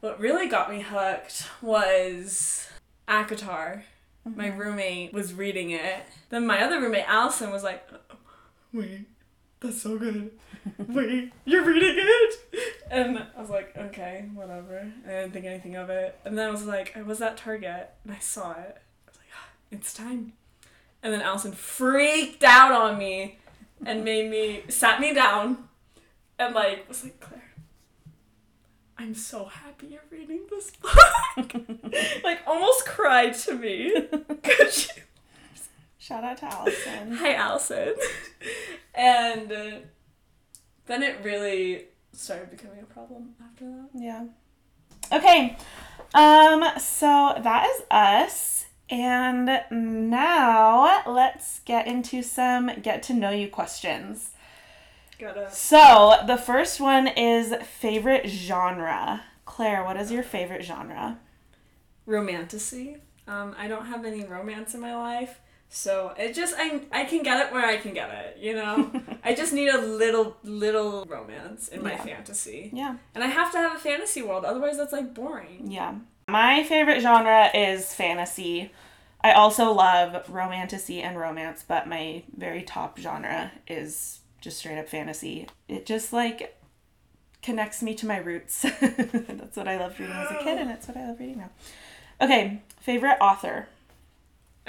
what 0.01 0.19
really 0.19 0.49
got 0.49 0.71
me 0.71 0.81
hooked 0.81 1.47
was 1.63 2.69
ACOTAR. 3.09 3.83
My 4.25 4.49
mm-hmm. 4.49 4.59
roommate 4.59 5.13
was 5.13 5.35
reading 5.35 5.71
it. 5.71 6.05
Then 6.31 6.47
my 6.47 6.63
other 6.63 6.81
roommate, 6.81 7.09
Allison, 7.09 7.51
was 7.51 7.63
like, 7.63 7.87
oh, 7.93 8.17
wait, 8.73 9.07
that's 9.61 9.83
so 9.83 9.99
good. 9.99 10.31
Wait, 10.89 11.33
you're 11.45 11.65
reading 11.65 11.95
it? 11.99 12.35
And 12.91 13.19
I 13.37 13.41
was 13.41 13.51
like, 13.51 13.77
okay, 13.77 14.27
whatever. 14.35 14.91
I 15.07 15.09
didn't 15.09 15.33
think 15.33 15.47
anything 15.47 15.77
of 15.77 15.91
it. 15.91 16.19
And 16.25 16.37
then 16.37 16.49
I 16.49 16.51
was 16.51 16.65
like, 16.67 16.97
I 16.97 17.03
was 17.03 17.21
at 17.21 17.37
Target 17.37 17.91
and 18.05 18.13
I 18.15 18.19
saw 18.19 18.53
it. 18.53 18.77
I 19.07 19.11
was 19.11 19.17
like, 19.17 19.27
"Ah, 19.35 19.49
it's 19.71 19.93
time. 19.95 20.33
And 21.03 21.13
then 21.13 21.23
Allison 21.23 21.53
freaked 21.53 22.45
out 22.45 22.73
on 22.73 22.99
me 22.99 23.39
and 23.87 24.05
made 24.05 24.31
me, 24.31 24.63
sat 24.69 25.01
me 25.01 25.15
down 25.15 25.69
and 26.39 26.55
like, 26.55 26.87
was 26.89 27.05
like, 27.05 27.21
Claire, 27.21 27.55
I'm 28.99 29.15
so 29.15 29.47
happy 29.47 29.87
you're 29.89 30.01
reading 30.11 30.41
this 30.51 30.71
book. 31.37 31.55
like, 32.23 32.41
almost 32.47 32.85
cried 32.87 33.35
to 33.35 33.55
me. 33.55 33.95
'Cause 34.43 34.75
she 34.75 34.91
Shout 35.99 36.25
out 36.25 36.39
to 36.39 36.47
Allison. 36.47 37.13
Hi, 37.13 37.35
Allison. 37.35 37.95
And 39.01 39.51
uh, 39.51 39.79
then 40.87 41.03
it 41.03 41.17
really 41.23 41.87
started 42.13 42.51
becoming 42.51 42.81
a 42.81 42.85
problem 42.85 43.35
after 43.43 43.65
that. 43.65 43.89
Yeah. 43.95 44.27
Okay. 45.11 45.57
Um, 46.13 46.65
so 46.79 47.35
that 47.43 47.67
is 47.75 47.83
us. 47.91 48.67
And 48.91 49.49
now 49.71 51.03
let's 51.07 51.61
get 51.61 51.87
into 51.87 52.23
some 52.23 52.71
get 52.83 53.03
to 53.05 53.15
know 53.15 53.31
you 53.31 53.49
questions. 53.49 54.33
Gotta. 55.19 55.51
So 55.51 56.17
the 56.27 56.37
first 56.37 56.81
one 56.81 57.07
is 57.07 57.55
favorite 57.79 58.29
genre. 58.29 59.23
Claire, 59.47 59.85
what 59.85 59.97
is 59.97 60.11
your 60.11 60.25
favorite 60.25 60.65
genre? 60.65 61.19
Romantasy. 62.05 62.97
Um, 63.29 63.55
I 63.57 63.69
don't 63.69 63.87
have 63.87 64.05
any 64.05 64.25
romance 64.25 64.75
in 64.75 64.81
my 64.81 64.97
life, 64.97 65.41
so 65.73 66.13
it 66.19 66.35
just 66.35 66.55
I 66.59 66.83
I 66.93 67.05
can 67.05 67.23
get 67.23 67.47
it 67.47 67.53
where 67.53 67.65
I 67.65 67.77
can 67.79 67.95
get 67.95 68.11
it. 68.11 68.39
You 68.41 68.55
know, 68.57 68.91
I 69.25 69.35
just 69.35 69.53
need 69.53 69.69
a 69.69 69.79
little 69.79 70.37
little 70.43 71.05
romance 71.07 71.69
in 71.69 71.83
my 71.83 71.93
Yeah. 71.93 72.03
fantasy, 72.05 72.71
Yeah. 72.75 72.97
and 73.15 73.23
I 73.25 73.29
have 73.29 73.51
to 73.53 73.59
have 73.59 73.77
a 73.77 73.79
fantasy 73.79 74.21
world. 74.23 74.45
Otherwise, 74.45 74.77
that's 74.77 74.93
like 74.93 75.15
boring. 75.15 75.71
Yeah. 75.71 75.95
My 76.29 76.63
favorite 76.65 77.01
genre 77.01 77.51
is 77.55 77.95
fantasy. 77.95 78.73
I 79.23 79.33
also 79.33 79.73
love 79.73 80.29
romantasy 80.31 81.03
and 81.03 81.19
romance, 81.19 81.65
but 81.67 81.87
my 81.89 82.23
very 82.37 82.63
top 82.63 82.99
genre 82.99 83.53
is 83.69 84.21
just 84.41 84.59
straight 84.59 84.79
up 84.79 84.89
fantasy. 84.89 85.47
It 85.69 85.87
just 85.87 86.13
like 86.13 86.57
connects 87.43 87.83
me 87.83 87.95
to 87.97 88.07
my 88.07 88.17
roots. 88.19 88.63
That's 88.81 89.57
what 89.57 89.69
I 89.69 89.79
loved 89.79 89.99
reading 90.01 90.15
as 90.17 90.31
a 90.31 90.43
kid, 90.43 90.59
and 90.59 90.71
it's 90.75 90.89
what 90.89 90.97
I 90.97 91.07
love 91.09 91.21
reading 91.21 91.39
now. 91.39 91.51
Okay, 92.21 92.63
favorite 92.81 93.19
author. 93.21 93.69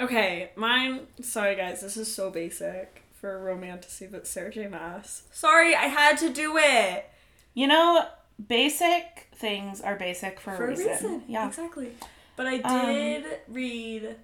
Okay, 0.02 0.50
mine. 0.56 1.00
Sorry, 1.20 1.54
guys, 1.56 1.80
this 1.80 1.96
is 1.96 2.12
so 2.12 2.30
basic 2.30 3.02
for 3.20 3.38
romantasy, 3.38 4.06
but 4.10 4.26
Sarah 4.26 4.50
J. 4.50 4.66
Maas. 4.66 5.22
Sorry, 5.32 5.74
I 5.74 5.84
had 5.86 6.18
to 6.18 6.30
do 6.30 6.56
it. 6.58 7.08
You 7.54 7.68
know, 7.68 8.04
basic 8.48 9.28
things 9.34 9.80
are 9.80 9.94
basic 9.96 10.40
for, 10.40 10.56
for 10.56 10.64
a 10.66 10.68
reason. 10.70 11.22
Yeah. 11.28 11.46
exactly. 11.46 11.92
But 12.36 12.46
I 12.46 12.56
Um, 12.60 12.86
did 12.86 13.24
read 13.48 14.16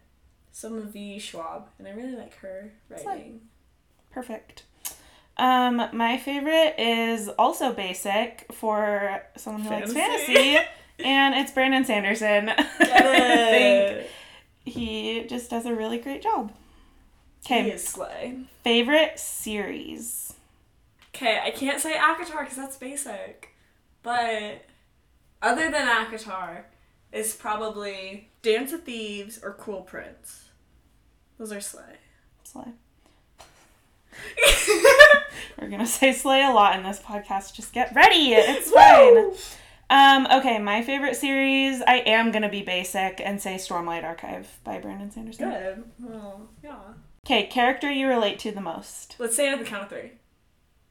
some 0.51 0.77
of 0.77 0.85
V. 0.87 1.19
Schwab, 1.19 1.69
and 1.79 1.87
I 1.87 1.93
really 1.93 2.17
like 2.17 2.35
her 2.39 2.73
writing. 2.89 3.43
Perfect. 4.11 4.65
Um, 5.37 5.77
my 5.93 6.17
favorite 6.19 6.75
is 6.79 7.29
also 7.39 7.73
basic 7.73 8.47
for 8.53 9.23
someone 9.37 9.63
who 9.63 9.71
likes 9.71 9.93
Fantasy. 9.93 10.35
fantasy, 10.35 10.67
and 11.05 11.35
it's 11.37 11.53
Brandon 11.53 11.85
Sanderson. 11.85 12.47
Get 12.47 12.67
it. 12.81 14.11
He 14.69 15.25
just 15.29 15.51
does 15.51 15.67
a 15.67 15.75
really 15.75 15.99
great 15.99 16.23
job. 16.23 16.53
He 17.47 17.55
Okay, 17.55 17.71
is 17.73 17.87
slay. 17.87 18.39
favorite 18.63 19.19
series. 19.19 20.35
Okay, 21.15 21.41
I 21.43 21.51
can't 21.51 21.81
say 21.81 21.95
ACOTAR 21.95 22.41
because 22.41 22.57
that's 22.57 22.77
basic, 22.77 23.55
but 24.03 24.65
other 25.43 25.71
than 25.71 25.87
ACOTAR, 25.89 26.65
is 27.13 27.35
probably 27.35 28.29
Dance 28.43 28.73
of 28.73 28.83
Thieves 28.85 29.39
or 29.43 29.55
Cruel 29.55 29.81
Prince. 29.81 30.51
Those 31.39 31.53
are 31.53 31.61
slay. 31.61 31.97
Slay. 32.45 32.73
We're 35.61 35.69
gonna 35.69 35.87
say 35.87 36.13
slay 36.13 36.43
a 36.45 36.51
lot 36.51 36.77
in 36.77 36.83
this 36.83 37.01
podcast. 37.01 37.55
Just 37.55 37.73
get 37.73 37.95
ready. 37.95 38.33
It's 38.35 38.71
fine. 38.71 39.33
Um, 39.90 40.26
okay, 40.30 40.59
my 40.59 40.83
favorite 40.83 41.16
series, 41.16 41.80
I 41.83 41.97
am 42.07 42.30
gonna 42.30 42.50
be 42.50 42.62
basic 42.62 43.21
and 43.25 43.40
say 43.40 43.54
Stormlight 43.54 44.04
Archive 44.04 44.59
by 44.62 44.78
Brandon 44.78 45.11
Sanderson. 45.11 45.50
Good. 45.50 45.85
Well, 45.99 46.49
yeah. 46.62 46.76
Okay, 47.26 47.47
character 47.47 47.90
you 47.90 48.07
relate 48.09 48.38
to 48.40 48.50
the 48.52 48.61
most. 48.61 49.16
Let's 49.18 49.35
say 49.37 49.49
it 49.49 49.52
at 49.52 49.59
the 49.59 49.64
count 49.64 49.85
of 49.85 49.88
three. 49.88 50.12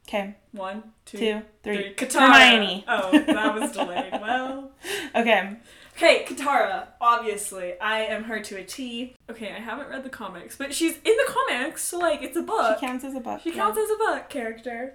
Okay, 0.08 0.36
One, 0.52 0.84
two, 1.06 1.18
two, 1.18 1.42
three. 1.64 1.94
three. 1.94 1.94
Katara. 1.96 2.32
Hermione. 2.32 2.86
Oh, 2.88 3.12
that 3.12 3.60
was 3.60 3.72
delayed. 3.74 4.12
well. 4.22 4.72
Okay, 5.16 5.58
Okay, 5.98 6.26
Katara, 6.30 6.88
obviously. 7.02 7.80
I 7.80 8.02
am 8.02 8.24
her 8.26 8.40
to 8.40 8.58
a 8.58 8.64
T. 8.64 9.16
Okay, 9.30 9.52
I 9.52 9.60
haven't 9.60 9.90
read 9.90 10.04
the 10.04 10.10
comics, 10.10 10.56
but 10.56 10.74
she's 10.74 10.94
in 10.94 11.04
the 11.04 11.26
comics, 11.28 11.84
so 11.84 11.98
like 11.98 12.22
it's 12.22 12.38
a 12.38 12.42
book. 12.44 12.78
she 12.80 12.86
counts 12.86 13.04
as 13.04 13.16
a 13.16 13.20
book. 13.20 13.42
She 13.44 13.52
counts 13.52 13.78
as 13.80 13.90
a 13.90 13.98
book 13.98 14.30
character. 14.30 14.94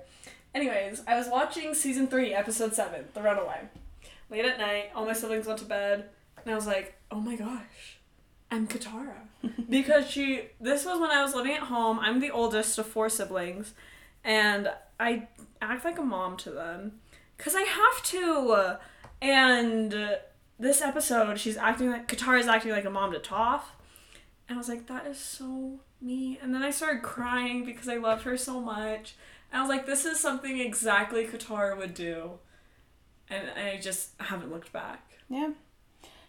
Anyways, 0.55 1.03
I 1.07 1.17
was 1.17 1.29
watching 1.29 1.75
season 1.75 2.07
three, 2.07 2.33
episode 2.33 2.75
seven, 2.75 3.07
The 3.15 3.23
Runaway. 3.23 3.63
Late 4.33 4.47
at 4.47 4.59
night, 4.59 4.91
all 4.95 5.05
my 5.05 5.13
siblings 5.13 5.47
went 5.47 5.59
to 5.59 5.67
bed, 5.67 6.09
and 6.43 6.51
I 6.51 6.55
was 6.57 6.67
like, 6.67 6.95
oh 7.11 7.21
my 7.21 7.37
gosh, 7.37 7.99
I'm 8.51 8.67
Katara. 8.67 9.13
because 9.69 10.09
she, 10.09 10.49
this 10.59 10.87
was 10.87 10.99
when 10.99 11.11
I 11.11 11.23
was 11.23 11.35
living 11.35 11.53
at 11.53 11.65
home. 11.65 11.99
I'm 11.99 12.19
the 12.19 12.31
oldest 12.31 12.79
of 12.79 12.87
four 12.87 13.11
siblings, 13.11 13.75
and 14.25 14.73
I 14.99 15.29
act 15.61 15.85
like 15.85 15.99
a 15.99 16.03
mom 16.03 16.39
to 16.39 16.51
them. 16.51 17.01
Because 17.37 17.55
I 17.55 17.61
have 17.61 18.03
to. 18.05 18.79
And 19.21 20.17
this 20.59 20.81
episode, 20.81 21.39
she's 21.39 21.59
acting 21.59 21.91
like, 21.91 22.09
Katara's 22.09 22.47
acting 22.47 22.73
like 22.73 22.87
a 22.87 22.91
mom 22.91 23.13
to 23.13 23.19
Toph. 23.19 23.61
And 24.49 24.57
I 24.57 24.59
was 24.59 24.69
like, 24.69 24.87
that 24.87 25.07
is 25.07 25.19
so 25.19 25.81
me. 26.01 26.39
And 26.43 26.55
then 26.55 26.63
I 26.63 26.71
started 26.71 27.03
crying 27.03 27.67
because 27.67 27.87
I 27.87 27.99
loved 27.99 28.23
her 28.23 28.39
so 28.39 28.61
much. 28.63 29.15
And 29.53 29.59
I 29.59 29.61
was 29.61 29.69
like, 29.69 29.85
this 29.85 30.07
is 30.07 30.19
something 30.19 30.59
exactly 30.59 31.27
Katara 31.27 31.77
would 31.77 31.93
do. 31.93 32.39
And 33.33 33.49
I 33.59 33.81
just 33.81 34.11
haven't 34.21 34.53
looked 34.53 34.73
back. 34.73 35.13
Yeah. 35.29 35.51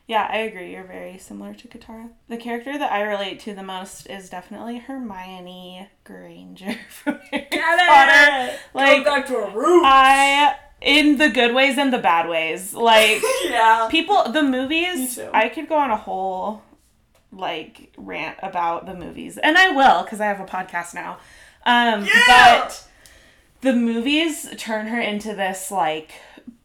Yeah, 0.07 0.27
I 0.29 0.39
agree. 0.39 0.71
You're 0.73 0.83
very 0.83 1.17
similar 1.17 1.53
to 1.53 1.67
Katara. 1.67 2.09
The 2.27 2.37
character 2.37 2.77
that 2.77 2.91
I 2.91 3.03
relate 3.03 3.39
to 3.41 3.53
the 3.53 3.63
most 3.63 4.07
is 4.09 4.29
definitely 4.29 4.79
Hermione 4.79 5.89
Granger 6.03 6.75
from 6.89 7.19
Harry 7.31 7.47
Potter. 7.51 8.57
Like, 8.73 9.03
Go 9.05 9.15
back 9.15 9.27
to 9.27 9.37
a 9.37 9.49
root. 9.55 9.83
I 9.85 10.55
in 10.81 11.17
the 11.17 11.29
good 11.29 11.55
ways 11.55 11.77
and 11.77 11.93
the 11.93 11.97
bad 11.97 12.27
ways. 12.27 12.73
Like 12.73 13.21
yeah. 13.45 13.87
people 13.89 14.31
the 14.31 14.43
movies. 14.43 15.19
I 15.33 15.49
could 15.49 15.69
go 15.69 15.77
on 15.77 15.91
a 15.91 15.97
whole 15.97 16.61
like 17.31 17.93
rant 17.97 18.37
about 18.43 18.85
the 18.85 18.93
movies. 18.93 19.37
And 19.37 19.57
I 19.57 19.69
will 19.69 20.03
cuz 20.03 20.19
I 20.19 20.25
have 20.25 20.41
a 20.41 20.45
podcast 20.45 20.93
now. 20.93 21.17
Um 21.65 22.05
Yeah! 22.05 22.59
but 22.59 22.87
the 23.61 23.73
movies 23.73 24.53
turn 24.57 24.87
her 24.87 24.99
into 24.99 25.33
this 25.33 25.71
like 25.71 26.11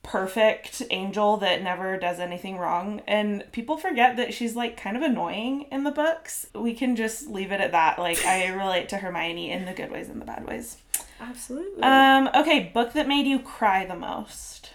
perfect 0.08 0.82
angel 0.88 1.36
that 1.36 1.62
never 1.62 1.98
does 1.98 2.18
anything 2.18 2.56
wrong 2.56 3.02
and 3.06 3.44
people 3.52 3.76
forget 3.76 4.16
that 4.16 4.32
she's 4.32 4.56
like 4.56 4.74
kind 4.74 4.96
of 4.96 5.02
annoying 5.02 5.66
in 5.70 5.84
the 5.84 5.90
books. 5.90 6.46
We 6.54 6.72
can 6.72 6.96
just 6.96 7.28
leave 7.28 7.52
it 7.52 7.60
at 7.60 7.72
that. 7.72 7.98
Like 7.98 8.24
I 8.24 8.48
relate 8.54 8.88
to 8.88 8.96
Hermione 8.96 9.50
in 9.50 9.66
the 9.66 9.74
good 9.74 9.90
ways 9.90 10.08
and 10.08 10.18
the 10.18 10.24
bad 10.24 10.46
ways. 10.46 10.78
Absolutely. 11.20 11.82
Um 11.82 12.30
okay, 12.34 12.70
book 12.72 12.94
that 12.94 13.06
made 13.06 13.26
you 13.26 13.38
cry 13.38 13.84
the 13.84 13.96
most. 13.96 14.70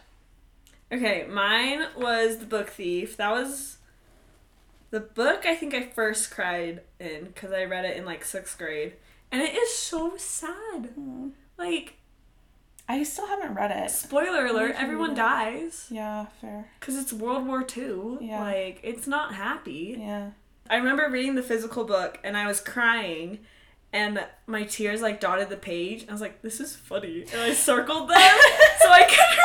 Okay, 0.92 1.26
mine 1.28 1.88
was 1.98 2.38
The 2.38 2.46
Book 2.46 2.70
Thief. 2.70 3.18
That 3.18 3.32
was 3.32 3.78
the 4.92 5.00
book 5.00 5.48
I 5.48 5.56
think 5.56 5.74
I 5.74 5.88
first 5.88 6.30
cried 6.30 6.82
in 7.00 7.26
because 7.26 7.52
I 7.52 7.64
read 7.64 7.86
it 7.86 7.98
in 7.98 8.06
like 8.06 8.24
sixth 8.24 8.56
grade. 8.60 8.94
And 9.32 9.42
it 9.42 9.56
is 9.56 9.74
so 9.74 10.14
sad. 10.16 10.92
Like, 11.58 11.96
I 12.88 13.04
still 13.04 13.28
haven't 13.28 13.56
read 13.56 13.72
it. 13.72 13.90
spoiler 13.92 14.46
alert, 14.46 14.76
everyone 14.78 15.16
dies 15.16 15.88
Yeah, 15.90 16.26
fair. 16.42 16.70
because 16.80 16.98
it's 16.98 17.14
World 17.14 17.48
War 17.48 17.66
II. 17.78 18.18
Yeah. 18.22 18.42
Like, 18.42 18.80
it's 18.84 19.08
not 19.08 19.34
happy. 19.36 19.96
Yeah. 20.00 20.32
I 20.70 20.76
remember 20.78 21.10
reading 21.10 21.36
the 21.36 21.44
physical 21.44 21.84
book 21.86 22.20
and 22.24 22.36
I 22.38 22.48
was 22.48 22.60
crying 22.60 23.40
and 23.92 24.26
my 24.48 24.64
tears 24.64 25.02
like 25.02 25.20
dotted 25.20 25.50
the 25.50 25.58
page. 25.58 26.06
I 26.10 26.12
was 26.12 26.22
like, 26.22 26.42
this 26.42 26.60
is 26.60 26.76
funny. 26.76 27.26
And 27.32 27.42
I 27.42 27.54
circled 27.54 28.10
them 28.10 28.18
so 28.82 28.90
I 28.90 29.04
could 29.04 29.38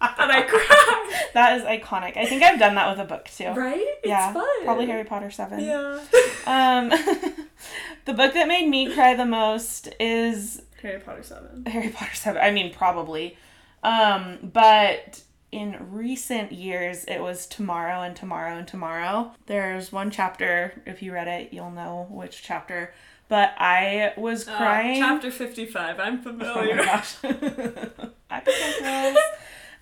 remember 0.00 0.18
that 0.18 0.30
I 0.30 0.42
cried. 0.42 0.94
That 1.34 1.58
is 1.58 1.62
iconic. 1.64 2.16
I 2.16 2.24
think 2.26 2.42
I've 2.42 2.58
done 2.58 2.74
that 2.76 2.88
with 2.90 2.98
a 2.98 3.04
book 3.04 3.28
too. 3.36 3.48
Right? 3.48 3.80
It's 3.98 4.06
yeah. 4.06 4.32
fun. 4.32 4.64
Probably 4.64 4.86
Harry 4.86 5.04
Potter 5.04 5.30
7. 5.30 5.60
Yeah. 5.60 6.00
Um 6.46 6.88
the 8.06 8.14
book 8.14 8.34
that 8.34 8.48
made 8.48 8.68
me 8.68 8.92
cry 8.92 9.14
the 9.14 9.26
most 9.26 9.88
is 10.00 10.62
Harry 10.82 11.00
Potter 11.00 11.22
7. 11.22 11.64
Harry 11.66 11.90
Potter 11.90 12.14
7. 12.14 12.40
I 12.42 12.50
mean, 12.50 12.72
probably. 12.72 13.36
Um 13.82 14.38
but 14.52 15.22
in 15.50 15.76
recent 15.90 16.52
years 16.52 17.04
it 17.04 17.20
was 17.20 17.46
Tomorrow 17.46 18.02
and 18.02 18.14
Tomorrow 18.16 18.56
and 18.56 18.66
Tomorrow. 18.68 19.32
There's 19.46 19.92
one 19.92 20.10
chapter, 20.10 20.82
if 20.86 21.02
you 21.02 21.12
read 21.12 21.28
it, 21.28 21.52
you'll 21.52 21.70
know 21.70 22.06
which 22.10 22.42
chapter. 22.42 22.92
But 23.28 23.52
I 23.58 24.14
was 24.16 24.44
crying. 24.44 25.02
Uh, 25.02 25.06
chapter 25.06 25.30
55. 25.30 26.00
I'm 26.00 26.22
familiar. 26.22 26.80
Oh 26.80 27.00
familiar. 27.02 27.82
my 28.30 28.42
gosh. 28.44 28.54
I. 29.14 29.16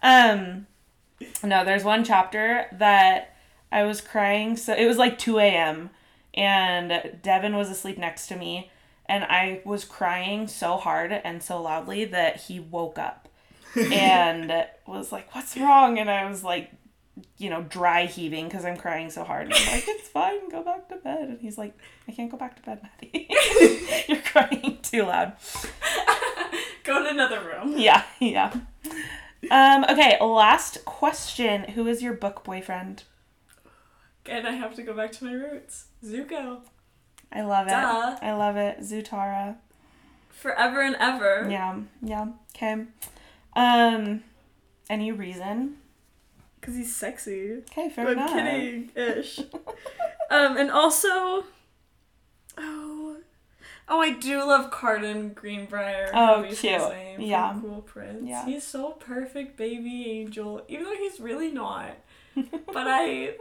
Um, 0.02 0.66
no, 1.42 1.64
there's 1.64 1.84
one 1.84 2.04
chapter 2.04 2.66
that 2.72 3.36
I 3.70 3.84
was 3.84 4.00
crying. 4.00 4.56
So 4.56 4.74
it 4.74 4.86
was 4.86 4.98
like 4.98 5.18
2 5.18 5.38
a.m. 5.38 5.90
and 6.34 7.18
Devin 7.22 7.56
was 7.56 7.70
asleep 7.70 7.98
next 7.98 8.26
to 8.28 8.36
me, 8.36 8.70
and 9.08 9.24
I 9.24 9.62
was 9.64 9.84
crying 9.84 10.48
so 10.48 10.76
hard 10.76 11.12
and 11.12 11.42
so 11.42 11.62
loudly 11.62 12.04
that 12.06 12.36
he 12.36 12.60
woke 12.60 12.98
up 12.98 13.28
and 13.76 14.66
was 14.86 15.12
like, 15.12 15.34
"What's 15.34 15.56
wrong?" 15.56 15.98
And 15.98 16.10
I 16.10 16.28
was 16.28 16.42
like, 16.42 16.70
you 17.38 17.50
know, 17.50 17.62
dry 17.62 18.06
heaving 18.06 18.46
because 18.46 18.64
I'm 18.64 18.76
crying 18.76 19.10
so 19.10 19.24
hard. 19.24 19.46
And 19.46 19.54
I'm 19.54 19.66
like, 19.72 19.84
"It's 19.86 20.08
fine, 20.08 20.48
go 20.48 20.62
back 20.62 20.88
to 20.88 20.96
bed." 20.96 21.28
And 21.28 21.40
he's 21.40 21.58
like, 21.58 21.76
"I 22.08 22.12
can't 22.12 22.30
go 22.30 22.36
back 22.36 22.56
to 22.56 22.62
bed, 22.62 22.80
Maddie. 22.82 23.28
You're 24.08 24.22
crying 24.22 24.78
too 24.82 25.04
loud." 25.04 25.34
Go 26.84 27.02
to 27.02 27.08
another 27.08 27.40
room. 27.40 27.74
Yeah, 27.76 28.04
yeah. 28.20 28.54
Um, 29.50 29.84
okay, 29.90 30.16
last 30.20 30.84
question. 30.84 31.64
Who 31.70 31.88
is 31.88 32.00
your 32.00 32.12
book 32.12 32.44
boyfriend? 32.44 33.02
And 34.24 34.46
I 34.46 34.52
have 34.52 34.76
to 34.76 34.82
go 34.84 34.94
back 34.94 35.10
to 35.12 35.24
my 35.24 35.32
roots. 35.32 35.86
Zuko. 36.04 36.60
I 37.32 37.42
love 37.42 37.66
it. 37.68 37.72
I 37.72 38.32
love 38.34 38.56
it. 38.56 38.80
Zutara. 38.80 39.56
Forever 40.30 40.80
and 40.82 40.96
ever. 40.96 41.46
Yeah, 41.50 41.80
yeah. 42.02 42.26
Okay. 42.54 42.84
Um, 43.54 44.22
any 44.88 45.12
reason? 45.12 45.78
Because 46.60 46.76
he's 46.76 46.94
sexy. 46.94 47.58
Okay, 47.70 47.88
fair 47.90 48.06
I'm 48.06 48.12
enough. 48.12 48.30
kidding. 48.32 48.90
Ish. 48.94 49.38
um, 50.30 50.56
and 50.56 50.70
also. 50.70 51.44
Oh. 52.58 53.16
Oh, 53.88 54.00
I 54.00 54.10
do 54.14 54.38
love 54.38 54.70
Cardan 54.72 55.30
Greenbriar. 55.34 56.10
Oh, 56.12 56.26
however 56.26 56.48
you 56.48 56.54
say 56.56 56.72
his 56.74 56.82
cute. 57.18 57.28
Yeah. 57.28 57.56
Cruel 57.60 57.82
Prince. 57.82 58.24
Yeah. 58.28 58.44
He's 58.44 58.64
so 58.64 58.90
perfect, 58.92 59.56
baby 59.56 60.10
angel. 60.10 60.62
Even 60.68 60.84
though 60.86 60.96
he's 60.96 61.20
really 61.20 61.52
not. 61.52 61.90
but 62.34 62.86
I 62.88 63.34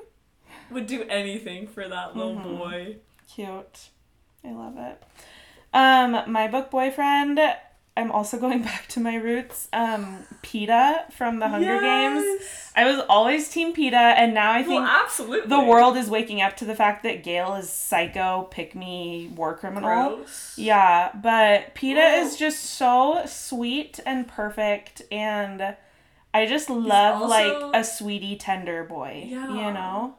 would 0.69 0.85
do 0.87 1.03
anything 1.09 1.67
for 1.67 1.87
that 1.87 2.15
little 2.15 2.35
Mhm. 2.35 2.57
boy. 2.57 2.95
Cute. 3.33 3.89
I 4.43 4.51
love 4.51 4.77
it. 4.77 5.03
Um, 5.73 6.31
my 6.31 6.47
book 6.47 6.71
boyfriend. 6.71 7.39
I'm 7.97 8.11
also 8.11 8.37
going 8.45 8.61
back 8.61 8.87
to 8.89 8.99
my 8.99 9.15
roots. 9.15 9.67
Um, 9.73 10.25
Peeta 10.43 11.11
from 11.13 11.39
the 11.39 11.47
Hunger 11.47 11.79
Games. 11.79 12.41
I 12.75 12.85
was 12.85 13.03
always 13.09 13.49
Team 13.49 13.73
Peeta, 13.73 13.93
and 13.93 14.33
now 14.33 14.51
I 14.51 14.63
think 14.63 14.81
well, 14.81 15.01
absolutely. 15.03 15.49
the 15.49 15.61
world 15.61 15.95
is 15.95 16.09
waking 16.09 16.41
up 16.41 16.57
to 16.57 16.65
the 16.65 16.75
fact 16.75 17.03
that 17.03 17.23
Gale 17.23 17.55
is 17.55 17.69
psycho, 17.69 18.47
pick 18.51 18.75
me, 18.75 19.31
war 19.35 19.55
criminal. 19.55 20.15
Gross. 20.17 20.53
Yeah, 20.57 21.11
but 21.15 21.73
Peeta 21.73 22.21
is 22.21 22.35
just 22.35 22.63
so 22.63 23.23
sweet 23.25 23.99
and 24.05 24.27
perfect, 24.27 25.01
and 25.11 25.75
I 26.33 26.45
just 26.45 26.69
love 26.69 27.21
also- 27.21 27.69
like 27.69 27.75
a 27.75 27.83
sweetie 27.85 28.35
tender 28.35 28.83
boy. 28.83 29.23
Yeah. 29.25 29.47
You 29.47 29.73
know? 29.73 30.15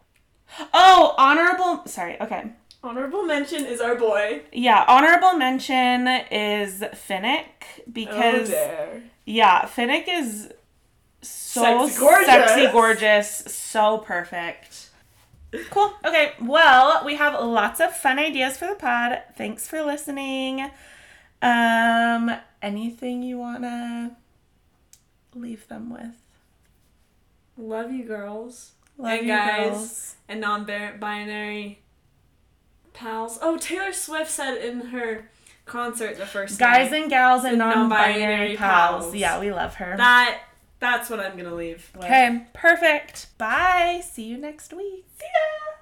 Oh, 0.72 1.14
honorable. 1.18 1.82
Sorry, 1.86 2.18
okay. 2.20 2.52
Honorable 2.86 3.24
mention 3.24 3.64
is 3.66 3.80
our 3.80 3.96
boy. 3.96 4.42
Yeah, 4.52 4.84
honorable 4.86 5.32
mention 5.32 6.06
is 6.30 6.84
Finnick 7.08 7.82
because 7.92 8.52
oh, 8.52 9.00
yeah, 9.24 9.62
Finnick 9.62 10.04
is 10.08 10.52
so 11.20 11.88
Sexy 11.88 11.98
gorgeous. 11.98 12.26
sexy, 12.26 12.66
gorgeous, 12.70 13.28
so 13.52 13.98
perfect. 13.98 14.90
Cool. 15.70 15.94
Okay, 16.04 16.34
well, 16.40 17.02
we 17.04 17.16
have 17.16 17.34
lots 17.42 17.80
of 17.80 17.92
fun 17.92 18.20
ideas 18.20 18.56
for 18.56 18.68
the 18.68 18.76
pod. 18.76 19.20
Thanks 19.36 19.66
for 19.66 19.82
listening. 19.82 20.70
Um, 21.42 22.30
anything 22.62 23.24
you 23.24 23.36
wanna 23.36 24.16
leave 25.34 25.66
them 25.66 25.90
with? 25.90 26.14
Love 27.58 27.90
you, 27.90 28.04
girls. 28.04 28.74
Love 28.96 29.10
and 29.10 29.22
you, 29.26 29.32
guys 29.32 29.70
girls. 29.70 30.14
and 30.28 30.40
non-binary 30.40 31.80
pals. 32.96 33.38
Oh, 33.40 33.56
Taylor 33.56 33.92
Swift 33.92 34.30
said 34.30 34.56
in 34.58 34.80
her 34.88 35.30
concert 35.66 36.16
the 36.18 36.26
first 36.26 36.58
Guys 36.58 36.90
night, 36.90 37.02
and 37.02 37.10
gals 37.10 37.44
and 37.44 37.58
non-binary, 37.58 38.18
non-binary 38.18 38.56
pals. 38.56 39.04
pals. 39.04 39.14
Yeah, 39.14 39.38
we 39.40 39.52
love 39.52 39.74
her. 39.76 39.96
that 39.96 40.40
that's 40.78 41.08
what 41.08 41.20
I'm 41.20 41.36
gonna 41.36 41.54
leave. 41.54 41.90
with. 41.94 42.04
Okay, 42.04 42.46
perfect. 42.52 43.28
Bye. 43.38 44.02
See 44.04 44.24
you 44.24 44.36
next 44.36 44.72
week. 44.72 45.04
See 45.18 45.24
ya. 45.24 45.75